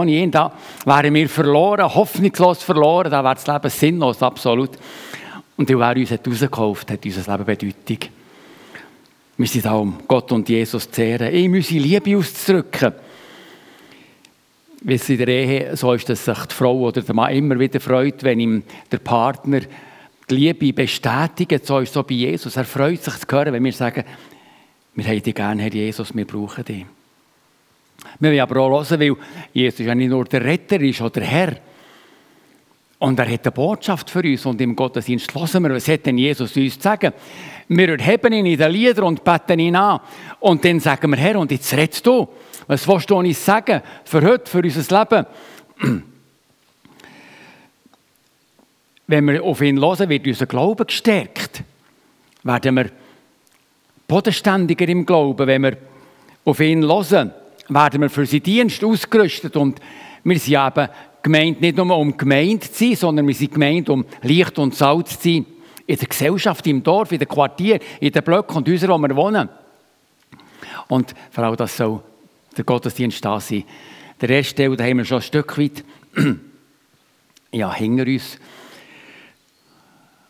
[0.00, 0.52] Ohne ihn, da
[0.84, 4.70] wären wir verloren, hoffnungslos verloren, da wäre das Leben sinnlos, absolut.
[5.56, 8.10] Und weil er uns hat rausgekauft hat, unser Leben Bedeutung.
[9.36, 12.92] Wir sind da, um Gott und Jesus zu ehren, ihm unsere Liebe auszudrücken.
[14.82, 17.58] Wie es in der Ehe so ist, dass sich die Frau oder der Mann immer
[17.58, 19.60] wieder freut, wenn ihm der Partner
[20.30, 21.66] die Liebe bestätigt.
[21.66, 22.56] So ist es so bei Jesus.
[22.56, 24.04] Er freut sich zu hören, wenn wir sagen,
[24.94, 26.86] wir haben dich gerne, Herr Jesus, wir brauchen dich.
[28.20, 29.16] Wir wollen aber auch hören, weil
[29.52, 31.56] Jesus ja nicht nur der Retter ist oder der Herr.
[32.98, 36.18] Und er hat eine Botschaft für uns und im Gottesdienst hören wir, was hat denn
[36.18, 37.14] Jesus uns zu sagen?
[37.68, 40.00] Wir erheben ihn in den Liedern und beten ihn an.
[40.38, 42.28] Und dann sagen wir, Herr, und jetzt redest du.
[42.66, 45.26] Was willst du uns sagen für heute, für unser Leben?
[49.06, 51.62] Wenn wir auf ihn hören, wird unser Glaube gestärkt.
[52.42, 52.90] Werden wir
[54.06, 55.76] bodenständiger im Glauben, wenn wir
[56.44, 57.32] auf ihn hören
[57.70, 59.56] werden wir für seinen Dienst ausgerüstet.
[59.56, 59.80] Und
[60.24, 60.88] wir sind eben
[61.22, 65.18] gemeint nicht nur um gemeint zu sein, sondern wir sind gemeint um Licht und Salz
[65.18, 65.46] zu sein.
[65.86, 69.16] In der Gesellschaft, im Dorf, in den Quartier, in den Blöcken und Häusern, wo wir
[69.16, 69.48] wohnen.
[70.88, 72.02] Und vor allem, das soll
[72.56, 73.64] der Gottesdienst da sein.
[74.20, 75.84] Der Teil, da haben wir schon ein Stück weit
[77.52, 78.38] ja, hinter uns.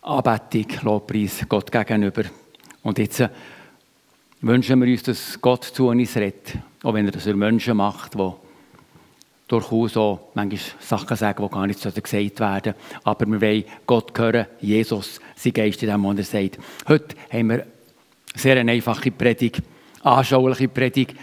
[0.02, 2.22] Anbetung, Lobpreis Gott gegenüber.
[2.82, 3.22] Und jetzt
[4.42, 6.58] wünschen wir uns, dass Gott zu uns redet.
[6.82, 8.30] Auch wenn er das für Menschen macht, die
[9.48, 14.46] durchaus auch manchmal Sachen sagen, die gar nicht gesagt werden Aber wir wollen Gott hören,
[14.60, 16.58] Jesus, sein Geist in dem, was er sagt.
[16.88, 17.66] Heute haben wir eine
[18.34, 19.62] sehr einfache Predigt,
[20.02, 21.14] anschauliche Predigt.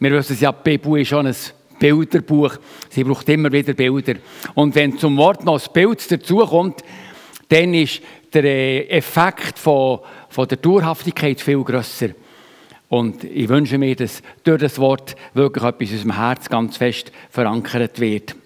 [0.00, 1.36] Wir wissen ja, die Bibel ist schon ein
[1.78, 2.56] Bilderbuch.
[2.88, 4.14] Sie braucht immer wieder Bilder.
[4.54, 6.82] Und wenn zum Wort noch ein Bild dazukommt,
[7.48, 8.00] dann ist
[8.32, 12.10] der äh, Effekt von, von der Dauerhaftigkeit viel grösser.
[12.88, 17.10] Und ich wünsche mir, dass durch das Wort wirklich etwas in unserem Herz ganz fest
[17.30, 18.36] verankert wird.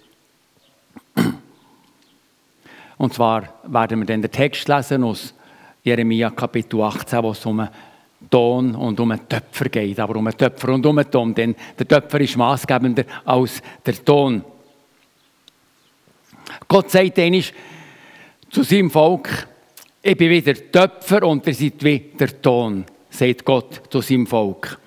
[2.96, 5.34] Und zwar werden wir dann den Text lesen aus
[5.82, 7.68] Jeremia Kapitel 18, wo es um
[8.30, 10.00] Ton und um einen Töpfer geht.
[10.00, 14.04] Aber um einen Töpfer und um einen Ton, denn der Töpfer ist maßgebender als der
[14.04, 14.44] Ton.
[16.66, 17.44] Gott sagt einmal
[18.50, 19.46] zu seinem Volk,
[20.02, 22.84] ich bin wie der Töpfer und ihr seid wie der Ton
[23.18, 24.78] sagt Gott zu seinem Volk.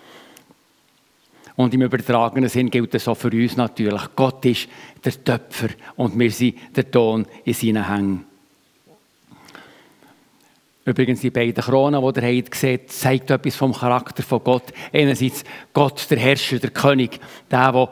[1.56, 4.02] Und im übertragenen Sinn gilt das auch für uns natürlich.
[4.16, 4.68] Gott ist
[5.04, 8.26] der Töpfer und wir sind der Ton in seinen Hängen.
[10.84, 14.74] Übrigens, die beiden Kronen, die ihr habt gesehen zeigt etwas vom Charakter von Gott.
[14.92, 15.44] Einerseits
[15.74, 17.20] Gott, der Herrscher, der König,
[17.52, 17.90] der, der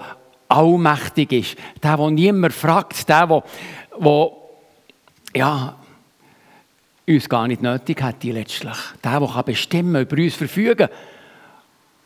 [0.48, 3.44] allmächtig ist, der, der niemand fragt, der, der,
[4.00, 4.32] der
[5.36, 5.80] ja,
[7.10, 8.78] uns gar nicht nötig hat, letztlich.
[9.04, 10.90] Der, der bestimmen über uns verfügen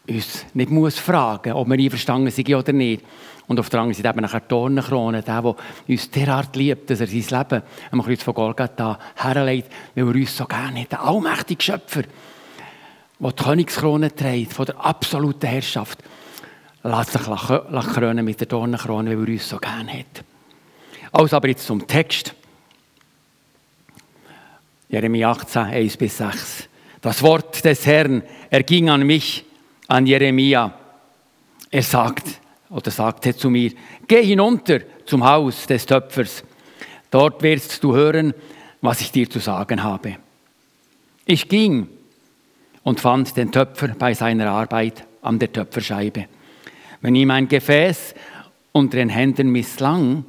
[0.08, 3.04] uns nicht muss fragen, ob wir einverstanden sind oder nicht.
[3.48, 5.56] Und auf der anderen Seite eben nachher die Dornenkrone, der, der
[5.88, 10.36] uns derart liebt, dass er sein Leben am Kreuz von Golgatha herlegt, weil er uns
[10.36, 10.92] so gerne hat.
[10.92, 12.04] Der allmächtige Schöpfer,
[13.20, 16.00] der die Königskrone trägt, von der absoluten Herrschaft,
[16.84, 20.24] lässt sich krönen mit der Dornenkrone, weil er uns so gerne hat.
[21.12, 22.34] Also aber jetzt zum Text.
[24.94, 26.70] Jeremia 18, 1 bis 6.
[27.02, 28.22] Das Wort des Herrn
[28.52, 29.44] erging an mich,
[29.88, 30.72] an Jeremia.
[31.72, 32.40] Er sagt,
[32.70, 33.72] oder sagte zu mir,
[34.08, 36.44] geh hinunter zum Haus des Töpfers.
[37.10, 38.36] Dort wirst du hören,
[38.82, 40.18] was ich dir zu sagen habe.
[41.26, 41.88] Ich ging
[42.84, 46.28] und fand den Töpfer bei seiner Arbeit an der Töpferscheibe.
[47.02, 48.14] Wenn ihm ein Gefäß
[48.74, 50.24] unter den Händen misslang,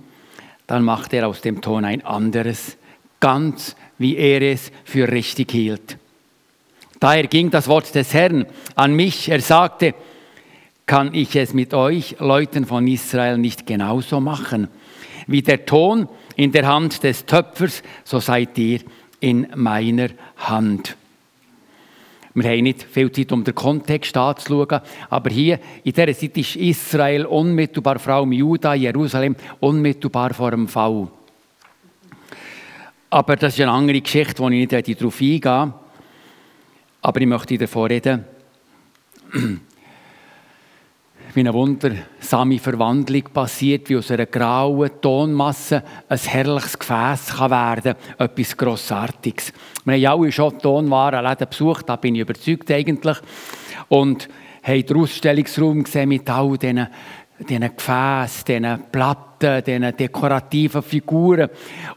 [0.67, 2.79] dann machte er aus dem Ton ein anderes,
[3.21, 5.99] ganz wie er es für richtig hielt.
[7.01, 9.29] Daher ging das Wort des Herrn an mich.
[9.29, 9.95] Er sagte,
[10.87, 14.69] kann ich es mit euch, Leuten von Israel, nicht genauso machen?
[15.27, 18.81] Wie der Ton in der Hand des Töpfers, so seid ihr
[19.21, 20.97] in meiner Hand.
[22.35, 26.57] Wir haben nicht viel Zeit, um den Kontext anzuschauen, aber hier in dieser Zeit ist
[26.57, 31.07] Israel unmittelbar, vor allem Juda, Jerusalem, unmittelbar vor dem Fall.
[33.15, 35.73] Aber das ist eine andere Geschichte, wo ich nicht darauf eingehe.
[37.01, 38.25] Aber ich möchte davon reden,
[41.33, 47.95] wie eine wundersame Verwandlung passiert, wie aus einer grauen Tonmasse ein herrliches Gefäß kann werden
[48.17, 48.27] kann.
[48.27, 49.53] Etwas Grossartiges.
[49.85, 53.19] Wir haben alle schon Tonwarenläden besucht, da bin ich überzeugt eigentlich.
[53.91, 54.29] Und
[54.61, 56.89] haben den Ausstellungsraum gesehen mit all diesen,
[57.49, 61.49] diesen Gefäßen, diesen Platten, diesen dekorativen Figuren.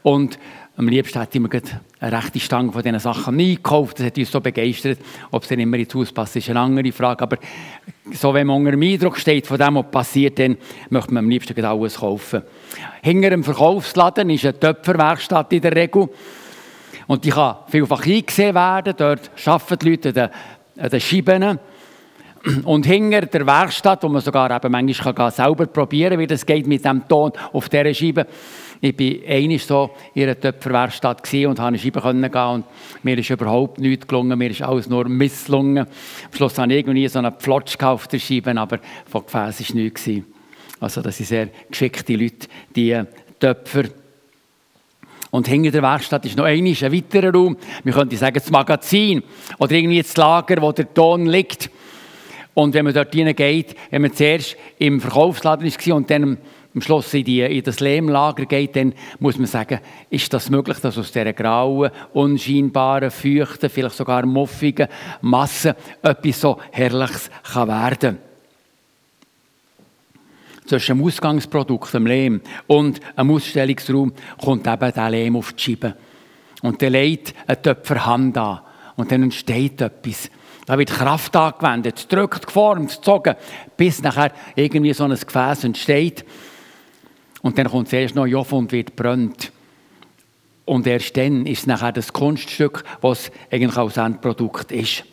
[0.04, 0.38] Und
[0.78, 1.50] am liebsten hätte ich mir
[1.98, 3.98] eine rechte Stange von diesen Sachen nie gekauft.
[3.98, 5.00] Das hat uns so begeistert.
[5.32, 7.20] Ob es dann immer ins Haus passt, ist eine andere Frage.
[7.20, 7.36] Aber
[8.12, 10.56] so, wenn man unter dem Eindruck steht von dem, was passiert, dann
[10.88, 12.42] möchte man am liebsten alles kaufen.
[13.02, 16.08] Hinter dem Verkaufsladen ist eine Töpferwerkstatt in der Regel.
[17.08, 18.94] Und die kann vielfach eingesehen werden.
[18.96, 20.30] Dort arbeiten die Leute
[20.76, 21.58] an den, Scheiben.
[22.64, 26.68] Und hinter der Werkstatt, wo man sogar eben manchmal selber probieren kann, wie das geht
[26.68, 28.28] mit dem Ton auf dieser Scheibe.
[28.80, 32.64] Ich war einmal so in einer Töpferwerkstatt und konnte eine Scheibe gehen und
[33.02, 35.78] mir ist überhaupt nichts gelungen, mir ist alles nur misslungen.
[35.78, 38.78] Am Schluss hatte ich irgendwie so einen Pflotsch auf der Scheibe, aber
[39.10, 40.08] von Gefäß war nichts.
[40.80, 43.02] Also das sind sehr geschickte Leute, die
[43.40, 43.84] Töpfer.
[45.30, 47.56] Und hinter der Werkstatt ist noch einmal ein weiterer Raum.
[47.84, 49.22] Wir könnten sagen, das Magazin
[49.58, 51.70] oder irgendwie das Lager, wo der Ton liegt.
[52.54, 56.38] Und wenn man dort hineingeht, wenn man zuerst im Verkaufsladen war und dann
[56.78, 59.80] am Schluss in, die, in das Lehmlager geht, dann muss man sagen,
[60.10, 64.86] ist das möglich, dass aus dieser grauen, unscheinbaren, feuchten, vielleicht sogar muffigen
[65.20, 68.18] Masse etwas so Herrliches kann werden
[70.66, 75.96] Zwischen dem Ausgangsprodukt, dem Lehm, und einem Ausstellungsraum kommt eben der Lehm auf die Scheibe.
[76.62, 78.60] Und der legt eine Töpfer Hand an.
[78.94, 80.30] Und dann entsteht etwas.
[80.66, 83.34] Da wird Kraft angewendet, gedrückt, geformt, gezogen,
[83.76, 86.24] bis nachher irgendwie so ein Gefäß entsteht.
[87.42, 89.52] Und dann kommt zuerst noch Joff und wird brennt.
[90.64, 95.04] Und erst dann ist nachher das Kunststück, was eigentlich auch das Endprodukt ist.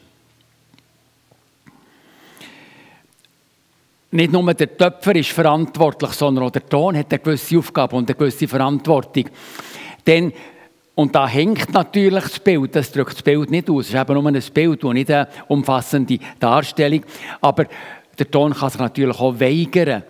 [4.11, 8.09] Nicht nur der Töpfer ist verantwortlich, sondern auch der Ton hat eine gewisse Aufgabe und
[8.09, 9.25] eine gewisse Verantwortung.
[10.05, 10.33] Denn
[10.95, 13.87] und da hängt natürlich das Bild, das drückt das Bild nicht aus.
[13.87, 17.03] Es ist eben nur ein Bild und nicht eine umfassende Darstellung.
[17.41, 17.65] Aber
[18.17, 20.03] der Ton kann sich natürlich auch weigern,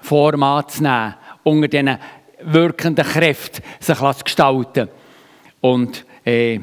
[0.00, 1.14] Form anzunehmen,
[1.44, 1.98] unter diesen
[2.42, 4.88] wirkenden Kräften sich gestalten.
[5.60, 6.60] Und äh,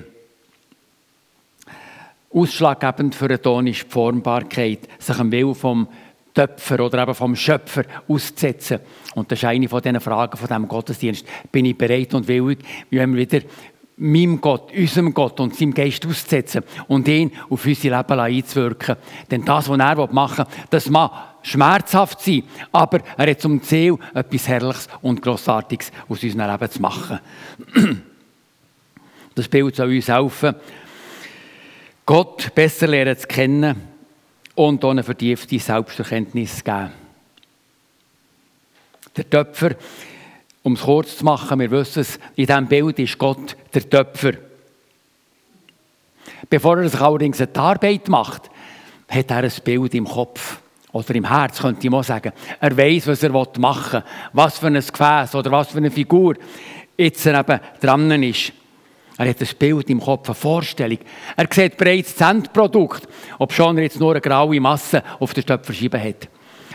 [2.33, 5.87] ausschlaggebend für den Ton ist die Formbarkeit, sich am Willen vom
[6.33, 8.79] Töpfer oder eben vom Schöpfer auszusetzen.
[9.15, 11.25] Und das ist eine von diesen Fragen von diesem Gottesdienst.
[11.51, 12.59] Bin ich bereit und willig,
[12.89, 13.39] wie wir wieder
[13.97, 18.97] meinem Gott, unserem Gott und seinem Geist auszusetzen und ihn auf unser Leben einzuwirken.
[19.31, 23.97] Denn das, was er machen will, das mag schmerzhaft sein, aber er hat zum Ziel,
[24.13, 27.19] etwas Herrliches und Grossartiges aus unserem Leben zu machen.
[29.35, 30.55] Das Bild soll uns helfen,
[32.07, 33.75] Gott besser lernen zu kennen
[34.55, 36.91] und eine vertiefte Selbsterkenntnis geben.
[39.15, 39.75] Der Töpfer,
[40.63, 44.33] um es kurz zu machen, wir wissen es, in diesem Bild ist Gott der Töpfer.
[46.49, 48.49] Bevor er sich allerdings die Arbeit macht,
[49.07, 50.61] hat er ein Bild im Kopf
[50.97, 52.31] oder im Herz, könnte ich mal sagen.
[52.59, 54.03] Er weiß, was er machen will,
[54.33, 56.35] was für ein Gefäß oder was für eine Figur
[56.97, 58.53] jetzt eben dran ist.
[59.17, 60.99] Er hat ein Bild im Kopf, eine Vorstellung.
[61.35, 63.07] Er sieht bereits das Endprodukt,
[63.39, 66.29] ob schon er jetzt nur eine graue Masse auf der Stöpferscheibe hat.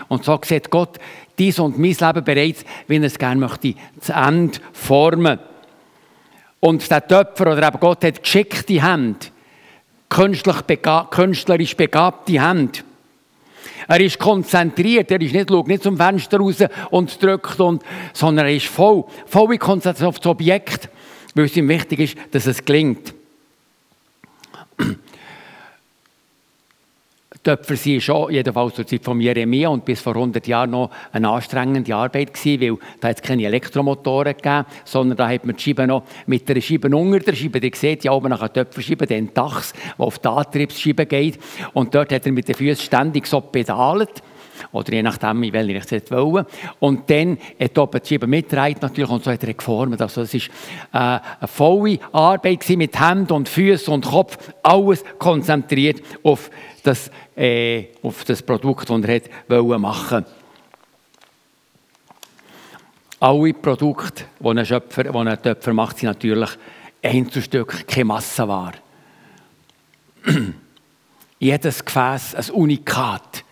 [0.09, 0.99] Und so sieht Gott
[1.39, 5.39] dies und mein Leben bereits, wie er es gerne möchte, zu Ende formen.
[6.61, 9.27] Und der Töpfer oder eben Gott hat geschickte Hände,
[10.09, 12.81] künstlerisch begabte Hände.
[13.89, 16.57] Er ist konzentriert, er ist nicht, schaut nicht zum Fenster raus
[16.91, 17.83] und drückt, und,
[18.13, 20.89] sondern er ist voll, voll konzentriert auf das Objekt
[21.35, 23.15] weil es ihm wichtig ist, dass es gelingt.
[27.45, 31.29] Für sie schon, jedenfalls zur Zeit von Jeremia und bis vor 100 Jahren noch eine
[31.29, 35.63] anstrengende Arbeit gewesen, weil da hat es keine Elektromotoren gegeben, sondern da hat man die
[35.63, 39.07] Scheibe noch mit der Scheibe unter der Scheibe, ihr seht ja oben nach einer Töpferscheibe,
[39.07, 41.41] den Dachs, der auf die Antriebsscheibe geht
[41.73, 44.23] und dort hat er mit den Füßen ständig so pedalt
[44.71, 46.47] oder je nachdem, in welche ich es wollen.
[46.79, 50.01] Und dann hat oben die Scheibe mitgetragen natürlich und so hat er geformt.
[50.01, 56.01] Also es war äh, eine volle Arbeit mit Händen und Füßen und Kopf, alles konzentriert
[56.23, 56.51] auf
[56.83, 60.25] das, äh, auf das Produkt, das er wollte machen
[63.21, 66.51] Alle Produkte, die ein, Schöpfer, die ein Töpfer macht, sind natürlich
[67.03, 68.75] Einzelstück, keine Massenware.
[71.39, 73.45] Jedes Gefäß ein Unikat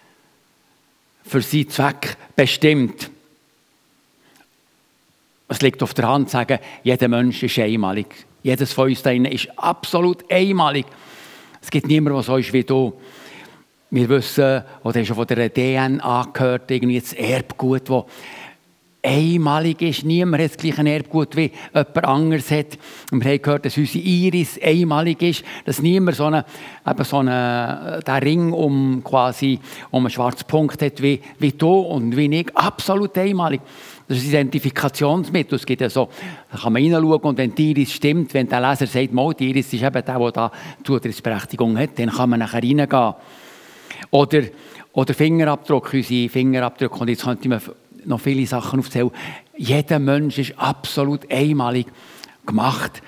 [1.24, 3.10] für seinen Zweck bestimmt.
[5.48, 8.26] Es liegt auf der Hand zu sagen, jeder Mensch ist einmalig.
[8.42, 10.86] Jedes von uns ist absolut einmalig.
[11.60, 12.92] Es gibt niemanden, der so ist wie du.
[13.92, 18.04] Wir wissen, oder schon von der DNA gehört, irgendwie das Erbgut, das
[19.02, 20.04] einmalig ist.
[20.04, 22.78] Niemand hat das gleiche Erbgut wie jemand anderes hat.
[23.10, 26.44] Und wir haben gehört, dass unsere Iris einmalig ist, dass niemand so einen,
[27.02, 29.58] so einen, den Ring um quasi
[29.90, 32.56] um einen schwarzen Punkt hat wie, wie du und wie ich.
[32.56, 33.60] Absolut einmalig.
[34.06, 35.56] Das ist ein Identifikationsmittel.
[35.56, 36.08] Es gibt ja da
[36.62, 39.82] kann man reinschauen und wenn die Iris stimmt, wenn der Leser sagt, die Iris ist
[39.82, 40.52] eben der, der da
[40.84, 43.14] Zutrittsberechtigung hat, dann kann man nachher reingehen.
[44.10, 44.42] Oder,
[44.92, 46.98] oder Fingerabdruck, unsere Fingerabdrücke.
[46.98, 47.60] Und jetzt könnte man
[48.04, 49.10] noch viele Sachen aufzählen.
[49.56, 51.86] Jeder Mensch ist absolut einmalig
[52.46, 53.02] gemacht.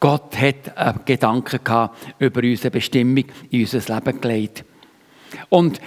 [0.00, 4.64] Gott hat Gedanken gehabt über unsere Bestimmung in unser Leben gelegt.
[5.48, 5.80] Und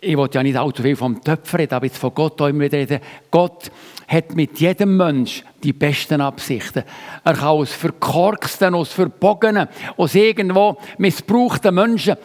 [0.00, 2.64] ich wollte ja nicht allzu viel vom Töpfer reden, aber jetzt von Gott auch immer
[2.64, 3.00] wieder reden.
[3.30, 3.70] Gott
[4.06, 6.84] hat mit jedem Mensch die besten Absichten.
[7.24, 12.16] Er kann aus verkorksten, aus verbogenen, aus irgendwo missbrauchten Menschen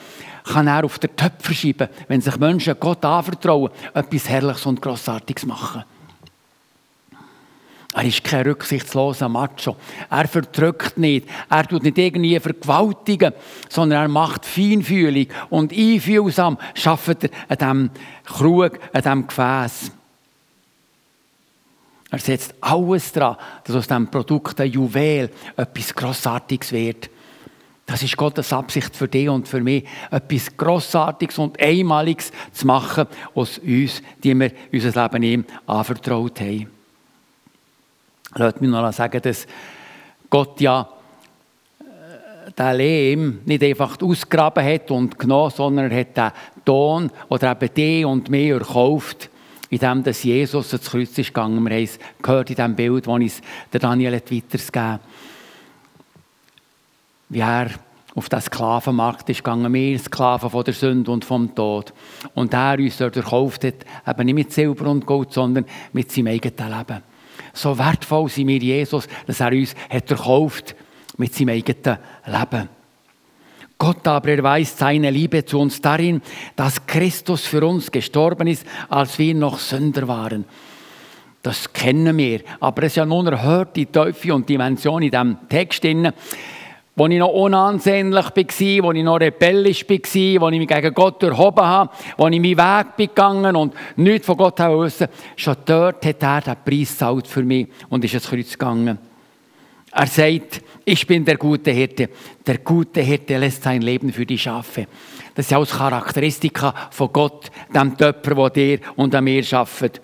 [0.44, 5.46] kann er auf den Töpfer schieben, wenn sich Menschen Gott anvertrauen, etwas Herrliches und Grossartiges
[5.46, 5.84] machen.
[7.96, 9.76] Er ist kein rücksichtsloser Macho.
[10.10, 11.28] Er verdrückt nicht.
[11.48, 13.34] Er tut nicht irgendwie vergewaltigen,
[13.70, 17.90] sondern er macht feinfühlig und einfühlsam schafft er an diesem
[18.26, 19.92] Krug, an diesem Gefäß.
[22.10, 27.10] Er setzt alles daran, dass aus diesem Produkt ein Juwel etwas Grossartiges wird.
[27.86, 33.08] Das ist Gottes Absicht für dich und für mich, etwas Grossartiges und Einmaliges zu machen
[33.36, 36.68] aus uns, die wir unser Leben ihm anvertraut haben.
[38.36, 39.46] Lass mich noch sagen, dass
[40.30, 40.90] Gott ja
[41.80, 46.32] äh, den Lehm nicht einfach ausgegraben hat und genommen, sondern er hat den
[46.66, 49.30] Ton oder eben die und mich erkauft,
[49.70, 51.64] indem Jesus ins Kreuz ist gegangen.
[51.64, 55.02] Wir haben es gehört in dem Bild, das uns Daniel weitergegeben hat
[57.34, 57.70] wie er
[58.16, 61.94] auf den Sklavenmarkt ist gegangen, wir Sklaven von der Sünde und vom Tod.
[62.36, 66.28] Und er uns dort erkauft hat, eben nicht mit Silber und Gold, sondern mit seinem
[66.28, 67.02] eigenen Leben.
[67.54, 70.76] So wertvoll sind wir Jesus, dass er uns hat erkauft
[71.18, 72.70] mit seinem eigenen Leben.
[73.80, 76.22] Gott aber erweist seine Liebe zu uns darin,
[76.56, 80.46] dass Christus für uns gestorben ist, als wir noch Sünder waren.
[81.42, 85.38] Das kennen wir, aber es ist ja nun erhört die Teufel und Dimension in diesem
[85.50, 85.84] Text.
[85.84, 86.14] Drin.
[86.96, 91.24] Wo ich noch unansehnlich war, wo ich noch rebellisch war, wo ich mich gegen Gott
[91.24, 96.06] erhoben habe, wo ich meinen Weg bin gegangen und nichts von Gott wusste, schon dort
[96.06, 99.00] hat er den Preis gezahlt für mich und ist ins Kreuz gegangen.
[99.96, 102.10] Er sagt, ich bin der gute Hirte.
[102.46, 104.88] Der gute Hirte lässt sein Leben für die Schafe.
[105.36, 110.02] Das ist auch Charakteristika von Gott, dem Töpfer, der dir und an mir schafft.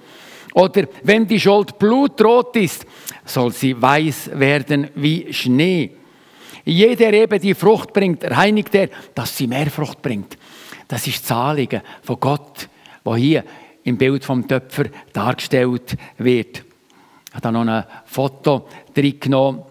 [0.54, 2.86] Oder wenn die Schuld blutrot ist,
[3.26, 5.92] soll sie weiß werden wie Schnee.
[6.70, 10.38] Jede Rebe, die Frucht bringt, reinigt er, dass sie mehr Frucht bringt.
[10.88, 12.70] Das ist das Anliegen von Gott,
[13.04, 13.44] wo hier
[13.84, 16.58] im Bild vom Töpfer dargestellt wird.
[16.60, 19.64] Ich habe da noch ein Foto drin genommen.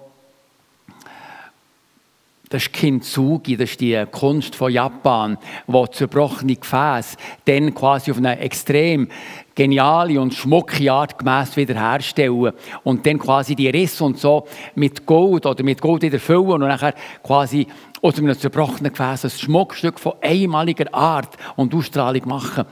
[2.51, 5.37] Das ist Kintsugi, das ist die Kunst von Japan,
[5.67, 9.09] wo zerbrochene Gefäße dann quasi auf eine extrem
[9.55, 12.53] geniale und schmucke Art gemäss wiederherstellen
[12.85, 16.69] und dann quasi die Risse und so mit Gold oder mit Gold wieder füllen und
[16.69, 17.67] nachher quasi
[18.01, 22.65] aus einem zerbrochenen Gefäß ein Schmuckstück von einmaliger Art und Ausstrahlung machen.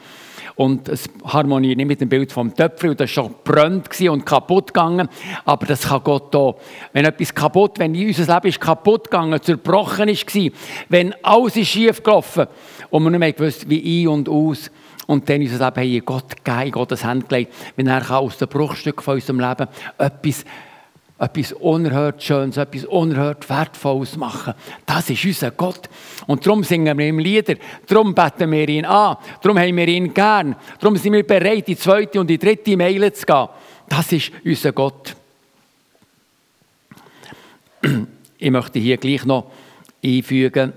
[0.56, 4.68] Und es harmoniert nicht mit dem Bild vom Töpfer, das war schon brennt und kaputt
[4.68, 5.06] gegangen.
[5.44, 6.58] Aber das kann Gott auch.
[6.94, 10.26] Wenn etwas kaputt, wenn unser Leben ist kaputt gegangen, zerbrochen ist,
[10.88, 12.46] wenn alles ist schief gelaufen
[12.88, 14.70] und man nicht mehr gewusst, wie ein und aus,
[15.06, 19.02] und dann unser Leben in Gott gegeben, Gottes Hand gelegt, wenn er aus dem Bruchstück
[19.02, 20.44] von unserem Leben etwas
[21.18, 24.54] etwas unerhört Schönes, etwas unerhört Wertvolles machen.
[24.84, 25.88] Das ist unser Gott.
[26.26, 27.54] Und darum singen wir ihm Lieder,
[27.86, 31.76] darum beten wir ihn an, darum haben wir ihn gern, darum sind wir bereit, die
[31.76, 33.48] zweite und die dritte Meile zu gehen.
[33.88, 35.16] Das ist unser Gott.
[38.38, 39.50] Ich möchte hier gleich noch
[40.04, 40.72] einfügen,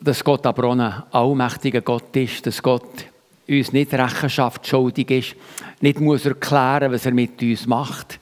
[0.00, 3.06] dass Gott aber auch ein allmächtiger Gott ist, dass Gott
[3.48, 5.36] uns nicht Rechenschaft schuldig ist,
[5.80, 8.18] nicht muss erklären, was er mit uns macht,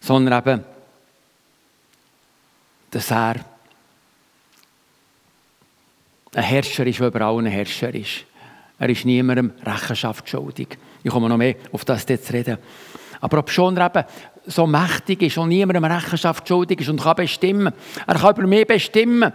[0.00, 0.64] sondern eben,
[2.90, 3.36] dass er
[6.34, 8.24] ein Herrscher ist, der über allen Herrscher ist.
[8.78, 10.78] Er ist niemandem Rechenschaft schuldig.
[11.02, 12.58] Ich komme noch mehr auf das zu reden.
[13.20, 14.04] Aber ob schon er eben
[14.46, 17.72] so mächtig ist und niemandem Rechenschaft schuldig ist und kann bestimmen,
[18.06, 19.32] er kann über mich bestimmen,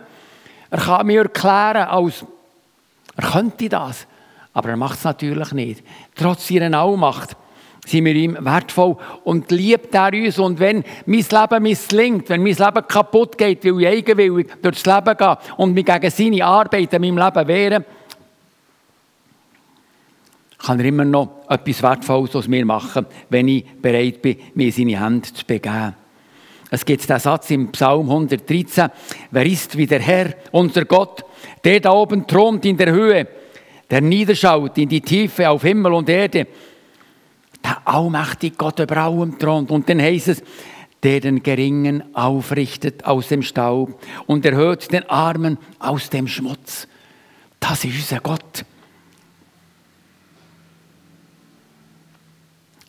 [0.70, 2.26] er kann mir erklären, als
[3.16, 4.06] er könnte das,
[4.58, 5.84] aber er macht es natürlich nicht.
[6.16, 7.38] Trotz seiner Allmacht
[7.86, 10.40] sind wir ihm wertvoll und liebt er uns.
[10.40, 15.16] Und wenn mein Leben misslingt, wenn mein Leben kaputt geht, weil ich eigenwillig durchs Leben
[15.16, 17.86] gehe und mich gegen seine Arbeit in meinem Leben wehre,
[20.58, 25.00] kann er immer noch etwas Wertvolles aus mir machen, wenn ich bereit bin, mir seine
[25.00, 25.94] Hände zu begeben.
[26.72, 28.90] Es gibt den Satz im Psalm 113,
[29.30, 31.24] wer ist wie der Herr, unser Gott,
[31.64, 33.28] der da oben thront in der Höhe,
[33.90, 36.48] der niederschaut in die Tiefe auf Himmel und Erde,
[37.64, 39.72] der allmächtige Gott über allem thront.
[39.72, 40.44] Und dann heißt es,
[41.04, 46.88] der den Geringen aufrichtet aus dem Staub und erhöht den Armen aus dem Schmutz.
[47.60, 48.66] Das ist unser Gott.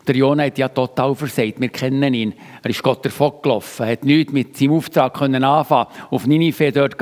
[0.07, 1.61] Der Jona hat ja total versagt.
[1.61, 2.33] Wir kennen ihn.
[2.63, 6.97] Er ist Gott davon gelaufen, hat nichts mit seinem Auftrag können anfangen auf Ninive dort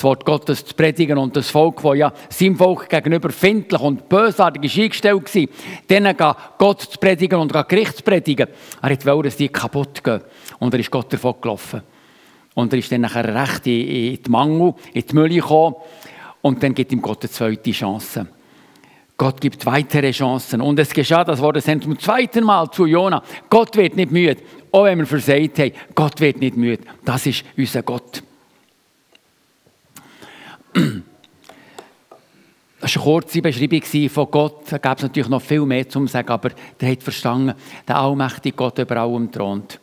[0.00, 4.08] das Wort Gottes zu predigen und das Volk, das ja seinem Volk gegenüber findlich und
[4.08, 5.46] bösartig ist eingestellt war,
[5.90, 6.16] denen
[6.56, 8.48] Gott zu predigen und Gericht zu predigen.
[8.80, 10.22] Er wollte, dass die kaputt gehen.
[10.58, 11.82] Und er ist Gott davon gelaufen.
[12.54, 15.76] Und er ist dann nachher recht in, die Mangel, in die Mülle gekommen.
[16.40, 18.26] Und dann gibt ihm Gott eine zweite Chance.
[19.18, 20.62] Gott gibt weitere Chancen.
[20.62, 23.22] Und es geschah, das wurde zum zweiten Mal zu Jona.
[23.50, 24.40] Gott wird nicht müde.
[24.72, 26.84] Auch wenn wir versagt haben, Gott wird nicht müde.
[27.04, 28.22] Das ist unser Gott.
[32.80, 34.72] Das war eine kurze Beschreibung von Gott.
[34.72, 36.50] Da gab es natürlich noch viel mehr zu sagen, aber
[36.80, 37.54] der hat verstanden,
[37.86, 39.78] der allmächtige Gott über allem thront,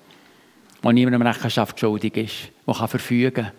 [0.83, 3.51] der niemandem Rechenschaft schuldig ist, der kann verfügen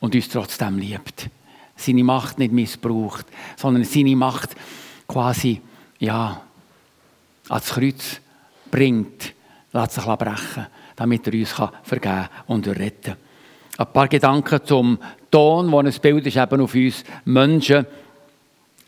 [0.00, 1.30] und uns trotzdem liebt.
[1.76, 3.26] Seine Macht nicht missbraucht,
[3.56, 4.56] sondern seine Macht
[5.06, 5.60] quasi
[5.98, 6.42] ja,
[7.48, 8.20] ans Kreuz
[8.70, 9.32] bringt,
[9.72, 13.16] lässt sich brechen, damit er uns vergeben und retten kann.
[13.78, 14.98] Ein paar Gedanken zum
[15.32, 17.86] Ton, wo ein Bild ist eben auf uns Menschen.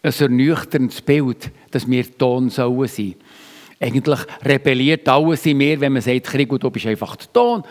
[0.03, 3.15] Ein ernüchterndes Bild, dass wir Ton sollen sein.
[3.81, 7.65] Eigentlich rebelliert alles in mir, wenn man sagt, Krieg, du bist einfach der Ton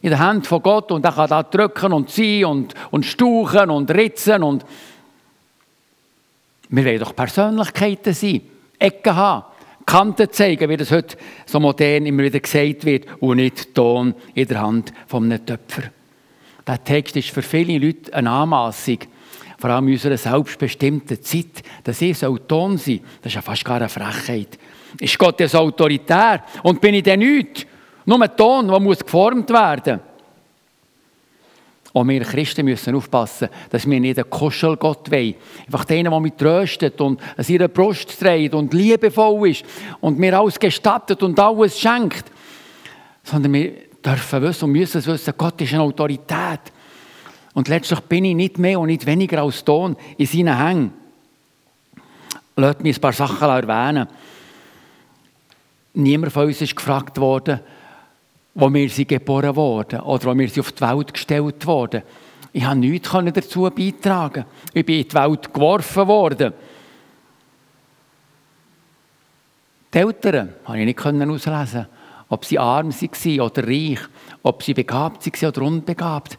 [0.00, 3.68] in der Hand von Gott und er kann da drücken und ziehen und, und stauchen
[3.68, 4.64] und ritzen und
[6.70, 8.42] wir wollen doch Persönlichkeiten sein,
[8.78, 9.44] Ecken haben,
[9.84, 14.46] Kanten zeigen, wie das heute so modern immer wieder gesagt wird, und nicht Ton in
[14.46, 15.90] der Hand von einem Töpfer.
[16.70, 18.98] Der Text ist für viele Leute eine Anmassung,
[19.58, 23.78] vor allem in unserer selbstbestimmten Zeit, dass ich Ton sein das ist ja fast gar
[23.78, 24.56] eine Frechheit.
[25.00, 27.66] Ist Gott jetzt autoritär und bin ich denn nichts?
[28.04, 29.98] Nur ein Ton, der muss geformt werden.
[31.92, 35.34] Und wir Christen müssen aufpassen, dass wir nicht einen Kuschelgott wollen.
[35.66, 39.64] Einfach den, der mich tröstet und an ihrer Brust trägt und liebevoll ist
[40.00, 42.26] und mir alles gestattet und alles schenkt.
[43.24, 46.60] Sondern wir dürfen wissen und müssen wissen, Gott ist eine Autorität.
[47.52, 50.92] Und letztlich bin ich nicht mehr und nicht weniger als Ton in seinen Hängen.
[52.56, 54.06] Lasst mich ein paar Sachen erwähnen.
[55.94, 57.60] Niemand von uns ist gefragt worden,
[58.54, 62.02] wo wir sie geboren wurden oder wo wir sie auf die Welt gestellt wurden.
[62.52, 64.44] Ich habe nichts dazu beitragen.
[64.72, 66.52] Ich bin in die Welt geworfen worden.
[69.92, 71.86] Die Eltern konnte ich nicht auslesen,
[72.30, 73.98] ob sie arm waren oder reich,
[74.42, 76.38] ob sie begabt waren oder unbegabt.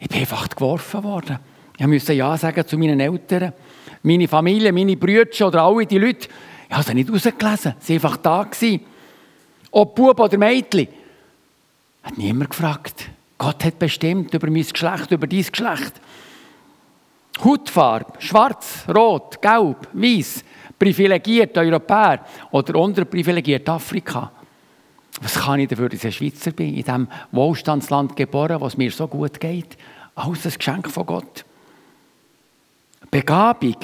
[0.00, 1.38] Ich bin einfach geworfen worden.
[1.78, 3.52] Ich musste Ja sagen zu meinen Eltern.
[4.02, 6.28] Meine Familie, meine Brüder oder alle die Leute,
[6.68, 7.74] ich habe sie nicht rausgelesen.
[7.78, 8.46] Sie waren einfach da.
[9.70, 10.88] Ob Bub oder Mädchen.
[12.02, 13.10] Hat niemand gefragt.
[13.36, 16.00] Gott hat bestimmt über mein Geschlecht, über dein Geschlecht.
[17.44, 20.42] Hautfarbe, schwarz, rot, gelb, weiß,
[20.78, 24.32] privilegiert Europäer oder unterprivilegiert Afrika.
[25.20, 28.90] Was kann ich dafür, dass ich ein Schweizer bin, in diesem Wohlstandsland geboren, was mir
[28.90, 29.76] so gut geht?
[30.14, 31.44] Alles ein Geschenk von Gott.
[33.10, 33.76] Begabung,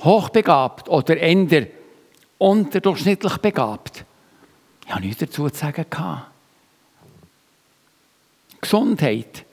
[0.00, 1.66] hochbegabt oder eher
[2.38, 4.04] unterdurchschnittlich begabt.
[4.86, 5.86] Ich habe nichts dazu zu sagen.
[8.60, 9.44] Gesundheit.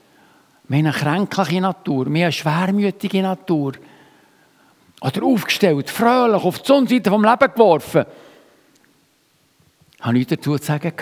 [0.68, 3.74] Wir haben eine kränkliche Natur, wir haben eine schwermütige Natur.
[5.02, 8.06] Oder aufgestellt, fröhlich, auf die Sonnenseite vom Leben geworfen.
[10.04, 10.94] Habe nichts dazu zu sagen.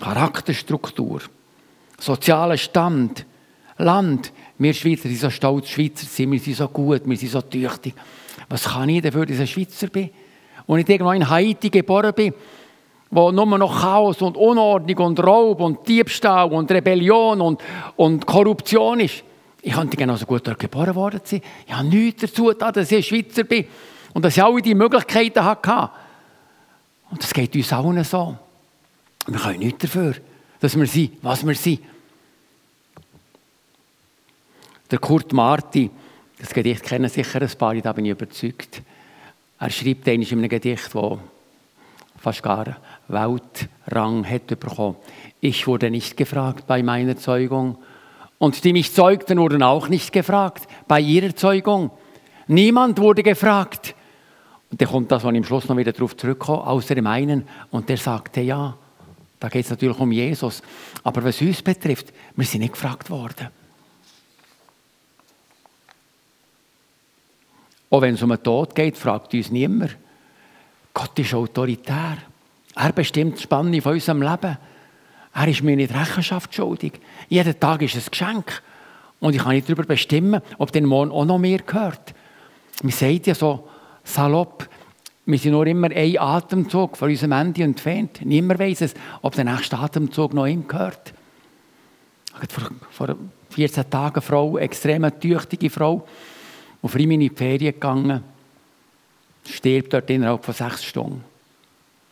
[0.00, 1.20] Charakterstruktur,
[2.00, 3.26] sozialer Stand,
[3.76, 4.32] Land.
[4.58, 7.94] Wir Schweizer sind so stolz, Schweizer sind, wir sind so gut, wir sind so tüchtig.
[8.48, 10.10] Was kann ich dafür, dass ich ein Schweizer bin?
[10.66, 12.32] Und ich irgendwo in Haiti geboren bin,
[13.10, 17.60] wo nur noch Chaos und Unordnung und Raub und Diebstahl und Rebellion und,
[17.96, 19.22] und Korruption ist.
[19.60, 21.42] Ich könnte genauso gut dort geboren worden sein.
[21.66, 23.66] Ich habe nichts dazu getan, dass ich ein Schweizer bin
[24.14, 25.90] und dass ich alle die Möglichkeiten hatte.
[27.14, 28.36] Und das geht uns allen so.
[29.28, 30.16] Wir können nichts dafür,
[30.58, 31.78] dass wir sind, was wir sind.
[34.90, 35.92] Der Kurt Marti,
[36.40, 38.82] das Gedicht kennen sicher ein paar, da bin ich überzeugt.
[39.60, 41.18] Er schreibt in einem Gedicht, das
[42.18, 44.96] fast gar Weltrang hätte bekommen.
[45.40, 47.78] Ich wurde nicht gefragt bei meiner Zeugung
[48.38, 51.92] und die mich zeugten wurden auch nicht gefragt bei ihrer Zeugung.
[52.48, 53.94] Niemand wurde gefragt.
[54.78, 57.46] Dann kommt das, was ich am Schluss noch wieder darauf zurückkomme, außer dem einen.
[57.70, 58.76] Und der sagte ja.
[59.38, 60.62] Da geht es natürlich um Jesus.
[61.02, 63.48] Aber was uns betrifft, wir sind nicht gefragt worden.
[67.90, 69.96] Auch wenn es um den Tod geht, fragt uns niemand.
[70.92, 72.16] Gott ist autoritär.
[72.74, 74.56] Er bestimmt die Spannung von unserem Leben.
[75.34, 76.94] Er ist mir nicht Rechenschaft schuldig.
[77.28, 78.62] Jeden Tag ist ein Geschenk.
[79.20, 82.14] Und ich kann nicht darüber bestimmen, ob der Morgen auch noch mehr gehört.
[82.82, 83.68] Man sagt ja so
[84.04, 84.68] salopp,
[85.26, 88.20] wir sind nur immer ein Atemzug von unserem Ende entfernt.
[88.24, 91.14] Niemand weiß es, ob der nächste Atemzug noch ihm gehört.
[92.50, 93.16] Vor, vor
[93.50, 96.06] 14 Tagen eine Frau, eine extrem tüchtige Frau,
[96.82, 98.22] auf Rimini in die Ferien gegangen,
[99.48, 101.24] stirbt dort innerhalb von sechs Stunden.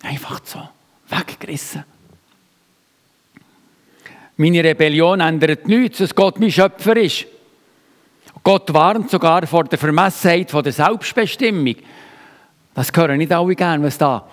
[0.03, 0.61] Einfach so,
[1.09, 1.85] weggerissen.
[4.37, 7.27] Meine Rebellion ändert nichts, dass Gott mein Schöpfer ist.
[8.45, 11.77] Gott warnt sogar vor der Vermessenheit von der Selbstbestimmung.
[12.75, 14.27] Das hören nicht alle gern, was da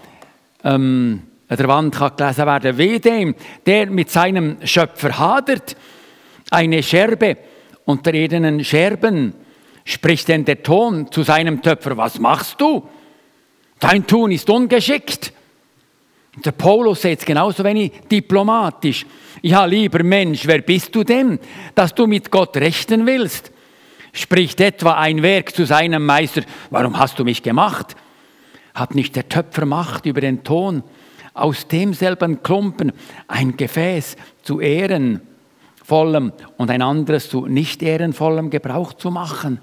[0.63, 5.76] ähm, an der Wand kann gelesen werden Wie dem, der mit seinem Schöpfer hadert,
[6.50, 7.38] eine Scherbe
[7.86, 9.34] unter edenen Scherben,
[9.86, 12.88] spricht denn der Ton zu seinem Töpfer, was machst du?
[13.80, 15.34] Dein Tun ist ungeschickt.
[16.43, 19.06] Der Paulus sagt es genauso wenig diplomatisch.
[19.41, 21.39] Ja, lieber Mensch, wer bist du denn,
[21.76, 23.52] dass du mit Gott rechten willst?
[24.13, 27.95] Spricht etwa ein Werk zu seinem Meister, warum hast du mich gemacht?
[28.74, 30.84] Hat nicht der Töpfer Macht über den Ton,
[31.34, 32.91] aus demselben Klumpen
[33.28, 39.60] ein Gefäß zu ehrenvollem und ein anderes zu nicht ehrenvollem Gebrauch zu machen?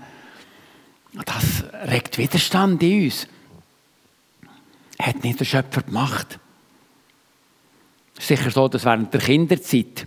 [1.25, 3.27] Das regt Widerstand in uns.
[5.01, 6.39] Hat nicht der Schöpfer gemacht?
[8.19, 10.07] Sicher so, dass während der Kinderzeit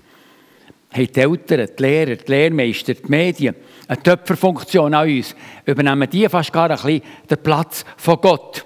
[0.91, 3.55] haben die Eltern, die Lehrer, die Lehrmeister, die Medien
[3.87, 8.65] eine Töpferfunktion an uns, übernehmen die fast gar ein bisschen den Platz von Gott.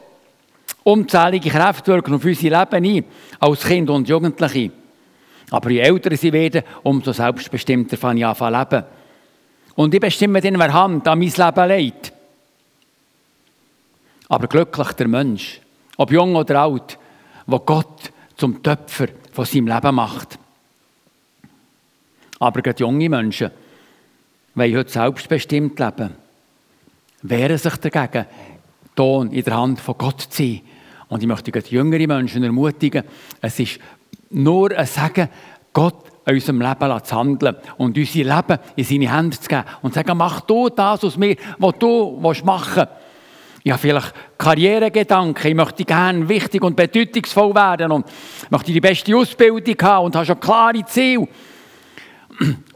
[0.84, 3.06] Unzählige Kräfte wirken auf unser Leben ein,
[3.40, 4.72] als Kind und Jugendliche.
[5.50, 8.84] Aber je älter sie werden, umso selbstbestimmter fange ich an zu leben.
[9.76, 12.14] Und ich bestimme dann, wer Hand an mein Leben legt.
[14.30, 15.62] Aber glücklich der Mensch,
[15.98, 16.98] ob jung oder alt,
[17.46, 20.40] wo Gott zum Töpfer von seinem Leben macht.
[22.44, 23.52] Aber gerade junge Menschen
[24.54, 26.10] wollen heute selbstbestimmt leben,
[27.22, 28.26] wehren sich dagegen,
[28.98, 30.60] Ton in der Hand von Gott zu sein.
[31.08, 33.06] Und ich möchte gerade jüngere Menschen ermutigen,
[33.40, 33.80] es ist
[34.30, 35.30] nur ein Sagen,
[35.72, 39.94] Gott in unserem Leben zu handeln und unser Leben in seine Hände zu geben und
[39.94, 42.88] zu sagen, mach du das aus mir, was du machen
[43.64, 43.72] willst.
[43.72, 48.06] Habe vielleicht Karrieregedanken, ich möchte gerne wichtig und bedeutungsvoll werden und
[48.50, 51.30] möchte die beste Ausbildung haben und habe schon klare Ziele.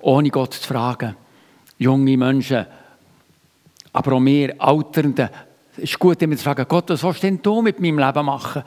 [0.01, 1.15] Ohne Gott zu fragen.
[1.77, 2.65] Junge Menschen,
[3.93, 5.29] aber auch wir Alternden,
[5.77, 8.63] es ist gut, wenn wir fragen, Gott, was willst denn du mit meinem Leben machen?